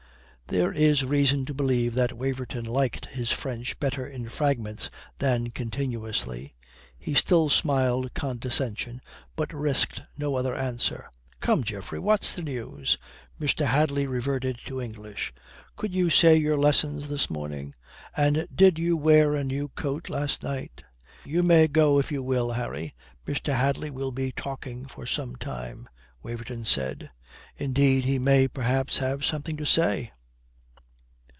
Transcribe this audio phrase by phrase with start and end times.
[0.47, 6.53] There is reason to believe that Waverton liked his French better in fragments than continuously.
[6.99, 8.99] He still smiled condescension,
[9.37, 11.09] but risked no other answer.
[11.39, 12.97] "Come, Geoffrey, what's the news?"
[13.39, 13.65] Mr.
[13.65, 15.33] Hadley reverted to English.
[15.77, 17.73] "Could you say your lessons this morning?
[18.17, 20.83] And did you wear a new coat last night?"
[21.23, 22.93] "You may go if you will, Harry.
[23.25, 23.55] Mr.
[23.55, 25.87] Hadley will be talking for some time,"
[26.21, 27.07] Waverton said.
[27.55, 30.11] "Indeed, he may, perhaps, have something to say."